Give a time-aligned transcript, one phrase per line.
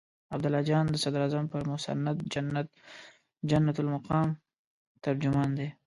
[0.33, 2.17] عبدالله جان د صدراعظم پر مسند
[3.51, 4.27] جنت المقام
[5.01, 5.67] براجمان دی.